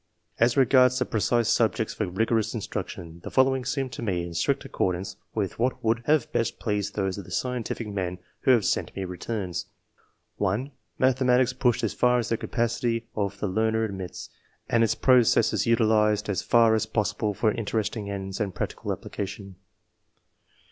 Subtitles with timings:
[0.39, 4.65] As regards the precise subjects for rigorous instruction, the following seem to me in strict
[4.65, 8.95] accordance with what would have best pleased those of the scientific men who have sent
[8.95, 9.67] me returns:—
[10.37, 10.71] 1.
[10.97, 14.31] Mathematics pushed as far as the capacity of the learner admits,
[14.67, 19.55] and its pro cesses utilized as far as possible for interesting ends and practical application.